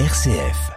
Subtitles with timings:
[0.00, 0.72] RCF.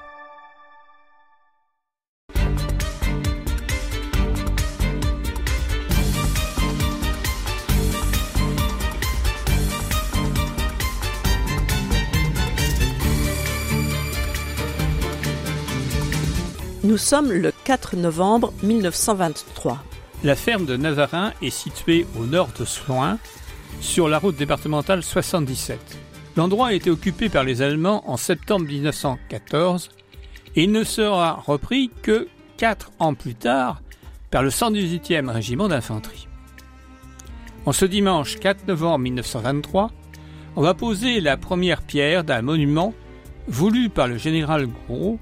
[16.83, 19.79] Nous sommes le 4 novembre 1923.
[20.23, 23.17] La ferme de Nazarin est située au nord de Soins,
[23.81, 26.06] sur la route départementale 77.
[26.37, 29.89] L'endroit a été occupé par les Allemands en septembre 1914
[30.55, 32.27] et il ne sera repris que
[32.57, 33.81] quatre ans plus tard
[34.29, 36.27] par le 118e régiment d'infanterie.
[37.65, 39.91] En ce dimanche 4 novembre 1923,
[40.55, 42.93] on va poser la première pierre d'un monument
[43.47, 45.17] voulu par le général Gros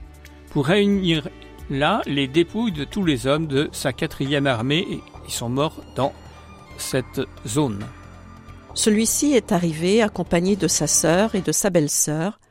[0.50, 1.30] pour réunir
[1.70, 6.12] là les dépouilles de tous les hommes de sa quatrième armée qui sont morts dans
[6.78, 7.86] cette zone.
[8.76, 12.42] Celui-ci est arrivé accompagné de sa sœur et de sa belle-sœur,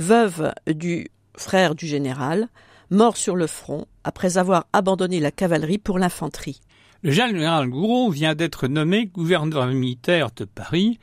[0.00, 2.48] veuve du frère du général,
[2.90, 6.60] mort sur le front après avoir abandonné la cavalerie pour l'infanterie.
[7.02, 10.98] Le général Gouraud vient d'être nommé gouverneur militaire de Paris,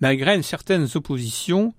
[0.00, 1.74] malgré certaines oppositions,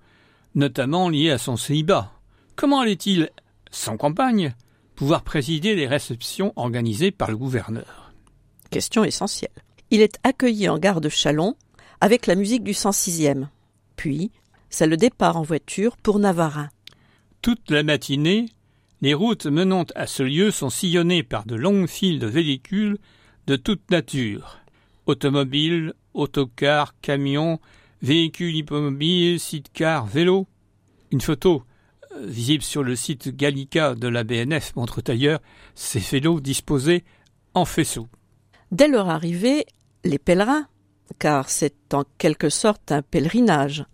[0.54, 2.12] notamment liées à son célibat.
[2.54, 3.30] Comment allait-il,
[3.72, 4.54] sans campagne,
[4.94, 8.12] pouvoir présider les réceptions organisées par le gouverneur?
[8.70, 9.50] Question essentielle.
[9.90, 11.56] Il est accueilli en gare de Chalon
[12.00, 13.46] avec la musique du 106e.
[13.96, 14.30] Puis,
[14.70, 16.68] c'est le départ en voiture pour Navarin.
[17.42, 18.46] Toute la matinée,
[19.00, 22.98] les routes menant à ce lieu sont sillonnées par de longues files de véhicules
[23.46, 24.58] de toute nature.
[25.06, 27.60] Automobiles, autocars, camions,
[28.02, 30.46] véhicules hippomobiles, site-cars, vélos.
[31.10, 31.62] Une photo
[32.12, 35.40] euh, visible sur le site Gallica de la BNF montre d'ailleurs
[35.74, 37.04] ces vélos disposés
[37.54, 38.08] en faisceau.
[38.70, 39.64] Dès leur arrivée,
[40.04, 40.66] les pèlerins,
[41.18, 43.84] car c'est en quelque sorte un pèlerinage,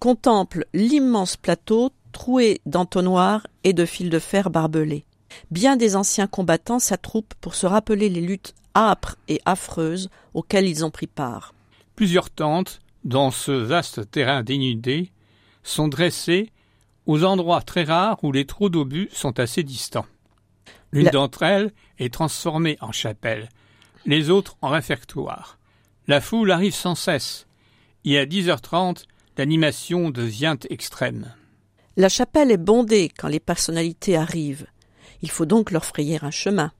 [0.00, 5.04] contemple l'immense plateau troué d'entonnoirs et de fils de fer barbelés.
[5.50, 10.84] Bien des anciens combattants s'attroupent pour se rappeler les luttes âpres et affreuses auxquelles ils
[10.84, 11.54] ont pris part.
[11.96, 15.12] Plusieurs tentes, dans ce vaste terrain dénudé,
[15.62, 16.50] sont dressées
[17.06, 20.06] aux endroits très rares où les trous d'obus sont assez distants.
[20.92, 23.48] L'une d'entre elles est transformée en chapelle,
[24.06, 25.59] les autres en réfectoire.
[26.10, 27.46] La foule arrive sans cesse,
[28.04, 29.04] et à 10h30,
[29.38, 31.32] l'animation devient extrême.
[31.96, 34.66] La chapelle est bondée quand les personnalités arrivent.
[35.22, 36.72] Il faut donc leur frayer un chemin.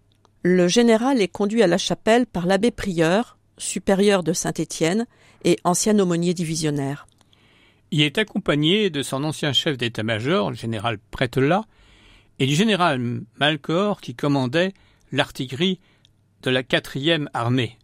[0.42, 5.06] Le général est conduit à la chapelle par l'abbé prieur, supérieur de Saint-Étienne
[5.44, 7.06] et ancien aumônier divisionnaire.
[7.92, 11.66] Il est accompagné de son ancien chef d'état-major, le général Prételat,
[12.40, 14.74] et du général Malcor qui commandait
[15.12, 15.78] l'artillerie
[16.42, 17.76] de la quatrième armée.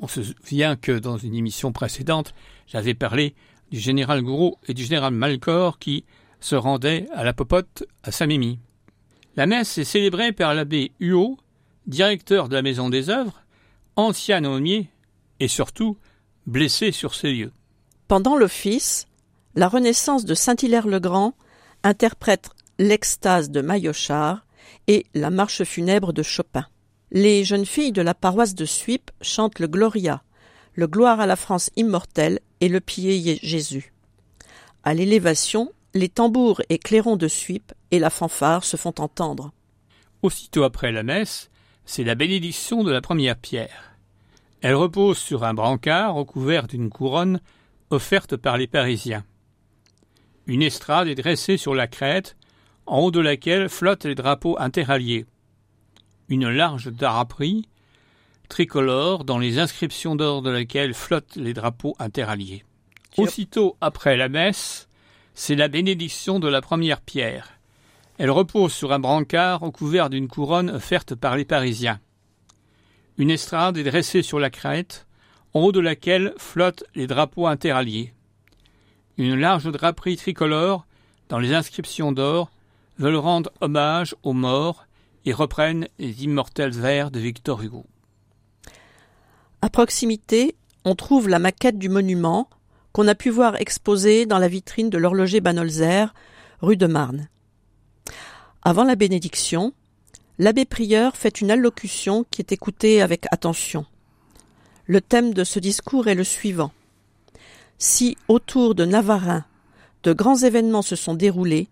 [0.00, 2.34] On se souvient que dans une émission précédente,
[2.66, 3.34] j'avais parlé
[3.70, 6.04] du général Gouraud et du général Malcor qui
[6.40, 8.58] se rendaient à la popote à Saint-Mimi.
[9.36, 11.38] La messe est célébrée par l'abbé Huot,
[11.86, 13.42] directeur de la Maison des œuvres,
[13.96, 14.90] ancien aumônier
[15.40, 15.96] et surtout
[16.46, 17.52] blessé sur ces lieux.
[18.08, 19.06] Pendant l'office,
[19.54, 21.34] la Renaissance de Saint-Hilaire-le-Grand
[21.82, 24.44] interprète l'extase de Maillauchard
[24.86, 26.66] et la marche funèbre de Chopin.
[27.14, 30.22] Les jeunes filles de la paroisse de Suip chantent le Gloria,
[30.72, 33.92] le Gloire à la France immortelle et le Pied Jésus.
[34.82, 39.52] À l'élévation, les tambours et clairons de Suip et la fanfare se font entendre.
[40.22, 41.50] Aussitôt après la messe,
[41.84, 43.94] c'est la bénédiction de la première pierre.
[44.62, 47.42] Elle repose sur un brancard recouvert d'une couronne
[47.90, 49.26] offerte par les Parisiens.
[50.46, 52.38] Une estrade est dressée sur la crête,
[52.86, 55.26] en haut de laquelle flottent les drapeaux interalliés
[56.32, 57.68] une large draperie
[58.48, 62.64] tricolore dans les inscriptions d'or de laquelle flottent les drapeaux interalliés.
[63.18, 64.88] Aussitôt après la messe,
[65.34, 67.50] c'est la bénédiction de la première pierre.
[68.16, 72.00] Elle repose sur un brancard recouvert d'une couronne offerte par les Parisiens.
[73.18, 75.06] Une estrade est dressée sur la crête,
[75.52, 78.14] en haut de laquelle flottent les drapeaux interalliés.
[79.18, 80.86] Une large draperie tricolore,
[81.28, 82.50] dans les inscriptions d'or,
[82.98, 84.86] veulent rendre hommage aux morts
[85.24, 87.84] et reprennent les immortels vers de Victor Hugo.
[89.60, 92.48] À proximité, on trouve la maquette du monument
[92.92, 96.12] qu'on a pu voir exposée dans la vitrine de l'horloger Banolzer,
[96.60, 97.28] rue de Marne.
[98.62, 99.72] Avant la bénédiction,
[100.38, 103.86] l'abbé prieur fait une allocution qui est écoutée avec attention.
[104.86, 106.72] Le thème de ce discours est le suivant.
[107.78, 109.44] Si autour de Navarin
[110.02, 111.68] de grands événements se sont déroulés,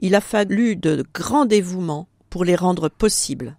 [0.00, 3.56] il a fallu de grands dévouements pour les rendre possibles.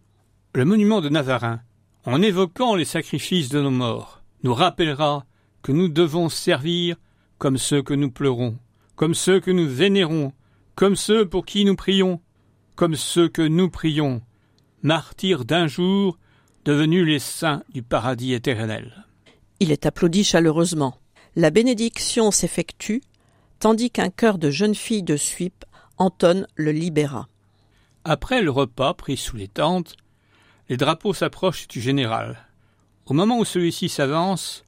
[0.56, 1.62] Le monument de Navarin,
[2.06, 5.26] en évoquant les sacrifices de nos morts, nous rappellera
[5.62, 6.96] que nous devons servir
[7.38, 8.58] comme ceux que nous pleurons,
[8.96, 10.34] comme ceux que nous vénérons,
[10.76, 12.20] comme ceux pour qui nous prions,
[12.76, 14.22] comme ceux que nous prions,
[14.82, 16.18] martyrs d'un jour,
[16.66, 19.06] devenus les saints du paradis éternel.
[19.60, 20.98] Il est applaudi chaleureusement.
[21.36, 23.02] La bénédiction s'effectue,
[23.60, 25.66] tandis qu'un chœur de jeunes filles de Suippes
[25.98, 27.28] entonne le libéra.
[28.04, 29.96] Après le repas pris sous les tentes,
[30.70, 32.48] les drapeaux s'approchent du général.
[33.06, 34.66] Au moment où celui-ci s'avance,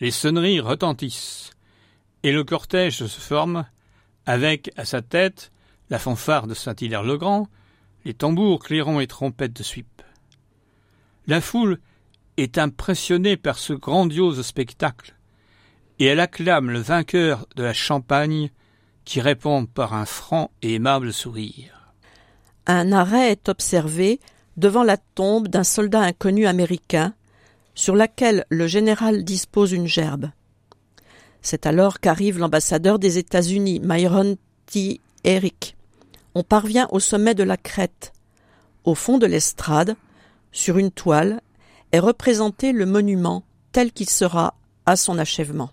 [0.00, 1.52] les sonneries retentissent,
[2.24, 3.64] et le cortège se forme,
[4.26, 5.52] avec à sa tête
[5.88, 7.48] la fanfare de Saint-Hilaire-le-Grand,
[8.04, 10.02] les tambours, clairons et trompettes de Suippes.
[11.28, 11.78] La foule
[12.36, 15.14] est impressionnée par ce grandiose spectacle,
[16.00, 18.50] et elle acclame le vainqueur de la Champagne
[19.04, 21.83] qui répond par un franc et aimable sourire.
[22.66, 24.20] Un arrêt est observé
[24.56, 27.14] devant la tombe d'un soldat inconnu américain,
[27.74, 30.30] sur laquelle le général dispose une gerbe.
[31.42, 35.00] C'est alors qu'arrive l'ambassadeur des États-Unis, Myron T.
[35.24, 35.76] Eric.
[36.34, 38.12] On parvient au sommet de la crête.
[38.84, 39.96] Au fond de l'estrade,
[40.52, 41.40] sur une toile,
[41.92, 44.54] est représenté le monument tel qu'il sera
[44.86, 45.70] à son achèvement.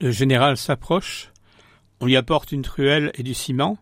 [0.00, 1.32] Le général s'approche,
[2.00, 3.78] on lui apporte une truelle et du ciment,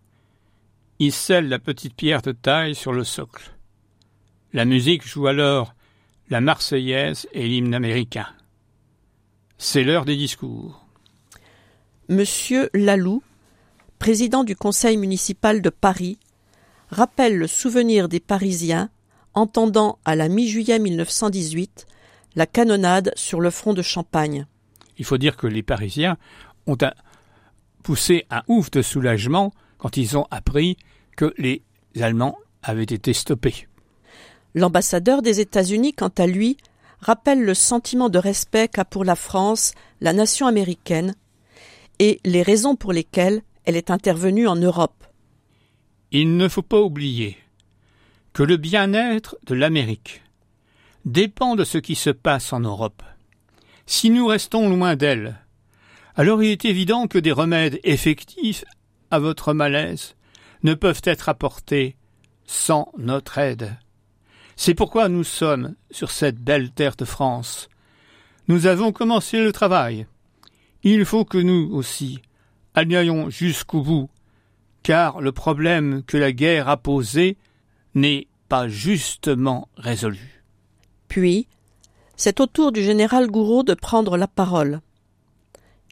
[1.00, 3.54] il scelle la petite pierre de taille sur le socle.
[4.52, 5.74] La musique joue alors
[6.28, 8.26] la Marseillaise et l'hymne américain.
[9.56, 10.84] C'est l'heure des discours.
[12.10, 13.22] Monsieur Laloux,
[13.98, 16.18] président du conseil municipal de Paris,
[16.90, 18.90] rappelle le souvenir des Parisiens
[19.32, 21.86] entendant à la mi-juillet 1918
[22.36, 24.46] la canonnade sur le front de Champagne.
[24.98, 26.18] Il faut dire que les Parisiens
[26.66, 26.76] ont
[27.82, 30.76] poussé un ouf de soulagement quand ils ont appris
[31.20, 31.60] que les
[32.00, 33.68] Allemands avaient été stoppés.
[34.54, 36.56] L'ambassadeur des États-Unis, quant à lui,
[37.00, 41.14] rappelle le sentiment de respect qu'a pour la France la nation américaine
[41.98, 45.04] et les raisons pour lesquelles elle est intervenue en Europe.
[46.10, 47.36] Il ne faut pas oublier
[48.32, 50.22] que le bien-être de l'Amérique
[51.04, 53.02] dépend de ce qui se passe en Europe.
[53.84, 55.38] Si nous restons loin d'elle,
[56.16, 58.64] alors il est évident que des remèdes effectifs
[59.10, 60.14] à votre malaise
[60.62, 61.96] ne peuvent être apportés
[62.46, 63.76] sans notre aide.
[64.56, 67.68] C'est pourquoi nous sommes sur cette belle terre de France.
[68.48, 70.06] Nous avons commencé le travail.
[70.82, 72.20] Il faut que nous aussi
[72.74, 74.10] allions jusqu'au bout,
[74.82, 77.36] car le problème que la guerre a posé
[77.94, 80.42] n'est pas justement résolu.
[81.08, 81.46] Puis,
[82.16, 84.80] c'est au tour du général Gouraud de prendre la parole.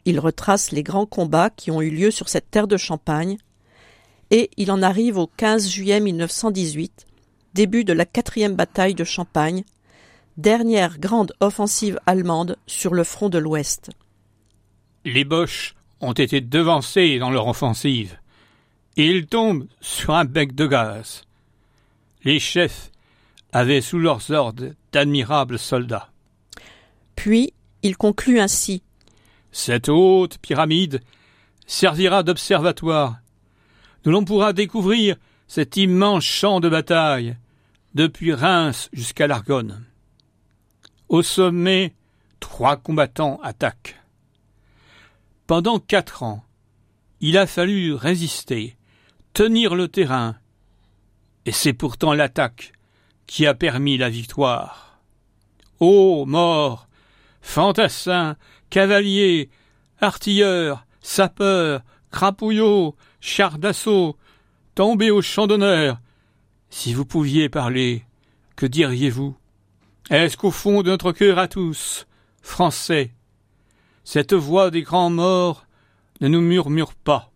[0.05, 3.37] Il retrace les grands combats qui ont eu lieu sur cette terre de Champagne,
[4.31, 7.07] et il en arrive au 15 juillet 1918,
[7.53, 9.63] début de la quatrième bataille de Champagne,
[10.37, 13.89] dernière grande offensive allemande sur le front de l'Ouest.
[15.05, 18.17] Les Boches ont été devancés dans leur offensive,
[18.95, 21.23] et ils tombent sur un bec de gaz.
[22.23, 22.91] Les chefs
[23.51, 26.09] avaient sous leurs ordres d'admirables soldats.
[27.15, 28.83] Puis il conclut ainsi.
[29.51, 31.01] Cette haute pyramide
[31.65, 33.17] servira d'observatoire.
[34.05, 35.15] Nous l'on pourra découvrir
[35.47, 37.35] cet immense champ de bataille,
[37.95, 39.83] depuis Reims jusqu'à l'Argonne.
[41.09, 41.95] Au sommet,
[42.39, 43.97] trois combattants attaquent.
[45.47, 46.45] Pendant quatre ans,
[47.19, 48.77] il a fallu résister,
[49.33, 50.37] tenir le terrain,
[51.45, 52.73] et c'est pourtant l'attaque
[53.25, 54.99] qui a permis la victoire.
[55.79, 56.87] Ô morts,
[57.41, 58.37] fantassins,
[58.69, 59.49] cavaliers,
[59.99, 64.17] artilleurs, sapeurs, crapouillots, chars d'assaut,
[64.75, 65.99] tombés au champ d'honneur,
[66.69, 68.03] si vous pouviez parler,
[68.55, 69.35] que diriez-vous?
[70.09, 72.07] Est-ce qu'au fond de notre cœur à tous,
[72.41, 73.11] Français,
[74.03, 75.65] cette voix des grands morts
[76.21, 77.31] ne nous murmure pas?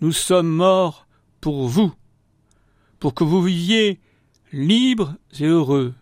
[0.00, 1.06] Nous sommes morts
[1.40, 1.92] pour vous,
[2.98, 4.00] pour que vous viviez
[4.52, 5.94] libres et heureux,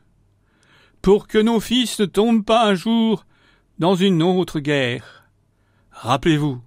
[1.02, 3.24] pour que nos fils ne tombent pas un jour
[3.78, 5.24] dans une autre guerre.
[5.90, 6.60] Rappelez-vous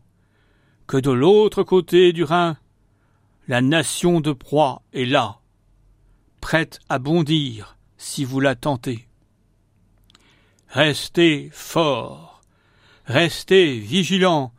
[0.94, 2.56] que de l'autre côté du Rhin,
[3.48, 5.40] la nation de proie est là,
[6.40, 9.08] prête à bondir si vous la tentez.
[10.68, 12.44] Restez forts,
[13.06, 14.54] restez vigilants,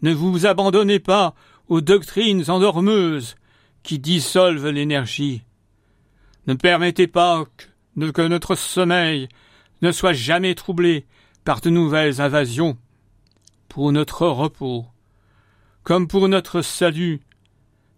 [0.00, 1.34] ne vous abandonnez pas
[1.68, 3.36] aux doctrines endormeuses
[3.82, 5.42] qui dissolvent l'énergie.
[6.46, 7.44] Ne permettez pas
[7.98, 9.28] que, que notre sommeil
[9.82, 11.04] ne soit jamais troublé
[11.44, 12.78] par de nouvelles invasions.
[13.68, 14.86] Pour notre repos,
[15.88, 17.22] comme pour notre salut,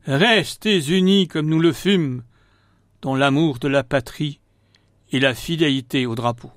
[0.04, 2.23] restez unis comme nous le fûmes,
[3.02, 4.38] dans l'amour de la patrie
[5.11, 6.52] et la fidélité au drapeau.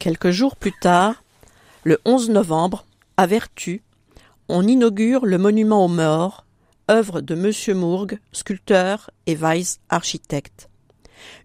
[0.00, 1.22] Quelques jours plus tard,
[1.84, 3.82] le 11 novembre, à Vertu,
[4.48, 6.44] on inaugure le monument aux morts
[6.90, 7.78] œuvre de M.
[7.78, 10.68] Mourgue, sculpteur, et Weiss, architecte.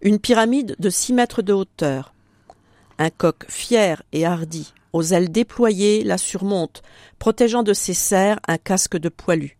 [0.02, 2.16] Une pyramide de six mètres de hauteur.
[2.98, 6.82] Un coq fier et hardi, aux ailes déployées, la surmonte,
[7.20, 9.58] protégeant de ses serres un casque de poilu.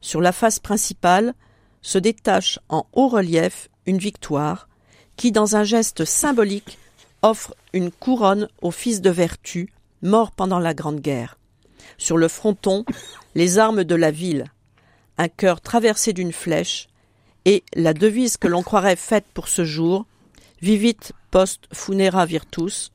[0.00, 1.34] Sur la face principale
[1.82, 4.68] se détache en haut relief une victoire,
[5.16, 6.78] qui, dans un geste symbolique,
[7.22, 11.38] offre une couronne au fils de Vertu, mort pendant la Grande Guerre.
[11.98, 12.84] Sur le fronton,
[13.34, 14.46] les armes de la ville,
[15.18, 16.88] un cœur traversé d'une flèche,
[17.44, 20.04] et la devise que l'on croirait faite pour ce jour,
[20.62, 20.96] Vivit
[21.30, 22.90] post funera virtus.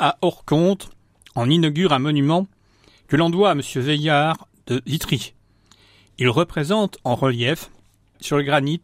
[0.00, 0.90] À Orconte,
[1.34, 2.46] on inaugure un monument
[3.08, 3.62] que l'on doit à M.
[3.74, 5.34] Veillard de Vitry.
[6.18, 7.70] Il représente en relief,
[8.20, 8.82] sur le granit,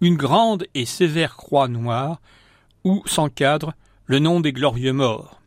[0.00, 2.20] une grande et sévère croix noire
[2.84, 3.72] où s'encadre
[4.06, 5.40] le nom des glorieux morts.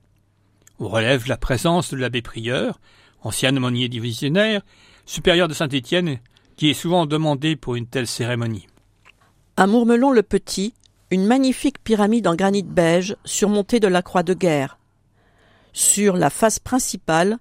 [0.80, 2.80] On relève la présence de l'abbé prieur,
[3.22, 4.62] ancien aumônier divisionnaire,
[5.06, 6.20] supérieur de Saint-Étienne,
[6.58, 8.68] qui est souvent demandé pour une telle cérémonie.
[9.56, 10.74] À Mourmelon-le-Petit,
[11.10, 14.78] une magnifique pyramide en granit beige surmontée de la croix de guerre.
[15.76, 17.38] Sur la face principale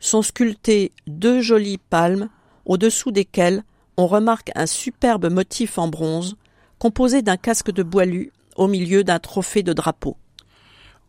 [0.00, 2.28] sont sculptées deux jolies palmes,
[2.66, 3.64] au-dessous desquelles
[3.96, 6.36] on remarque un superbe motif en bronze,
[6.78, 10.18] composé d'un casque de boilu au milieu d'un trophée de drapeau.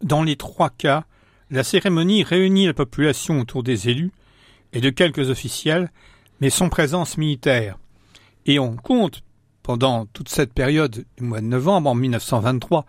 [0.01, 1.03] Dans les trois cas,
[1.49, 4.13] la cérémonie réunit la population autour des élus
[4.71, 5.91] et de quelques officiels,
[6.39, 7.77] mais sans présence militaire.
[8.45, 9.23] Et on compte,
[9.61, 12.85] pendant toute cette période du mois de novembre en 1923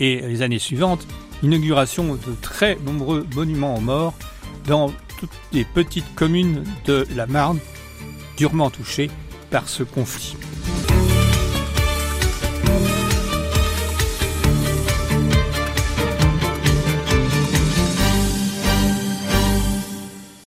[0.00, 1.06] et les années suivantes,
[1.42, 4.14] l'inauguration de très nombreux monuments aux morts
[4.66, 7.58] dans toutes les petites communes de la Marne
[8.36, 9.10] durement touchées
[9.50, 10.36] par ce conflit.